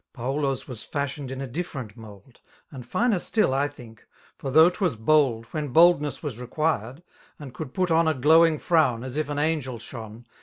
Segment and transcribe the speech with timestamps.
[0.13, 2.41] Paulo's was fashioned in a different mould.
[2.71, 4.05] And finer still, I think $
[4.39, 5.45] for though 'twas b(dd.
[5.51, 7.03] When boldneas was required,
[7.37, 10.25] and could put on A glowing frown, as if an angel shone.